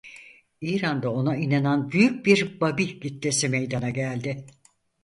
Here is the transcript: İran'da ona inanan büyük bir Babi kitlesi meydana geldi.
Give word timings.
İran'da 0.61 1.11
ona 1.13 1.35
inanan 1.37 1.91
büyük 1.91 2.25
bir 2.25 2.61
Babi 2.61 2.99
kitlesi 2.99 3.49
meydana 3.49 3.89
geldi. 3.89 4.45